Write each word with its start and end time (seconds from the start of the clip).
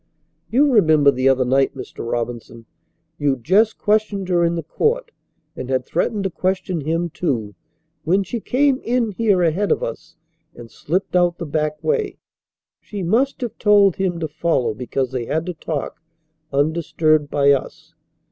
You 0.49 0.65
remember 0.71 1.11
the 1.11 1.29
other 1.29 1.45
night, 1.45 1.75
Mr. 1.75 2.03
Robinson. 2.11 2.65
You'd 3.19 3.43
just 3.43 3.77
questioned 3.77 4.29
her 4.29 4.43
in 4.43 4.55
the 4.55 4.63
court 4.63 5.11
and 5.55 5.69
had 5.69 5.85
threatened 5.85 6.23
to 6.23 6.31
question 6.31 6.81
him, 6.81 7.11
too, 7.11 7.53
when 8.03 8.23
she 8.23 8.39
came 8.39 8.79
in 8.83 9.11
here 9.11 9.43
ahead 9.43 9.71
of 9.71 9.83
us 9.83 10.15
and 10.55 10.71
slipped 10.71 11.15
out 11.15 11.37
the 11.37 11.45
back 11.45 11.83
way. 11.83 12.17
She 12.79 13.03
must 13.03 13.41
have 13.41 13.59
told 13.59 13.97
him 13.97 14.19
to 14.21 14.27
follow 14.27 14.73
because 14.73 15.11
they 15.11 15.25
had 15.25 15.45
to 15.45 15.53
talk, 15.53 16.01
undisturbed 16.51 17.29
by 17.29 17.51
us. 17.51 17.93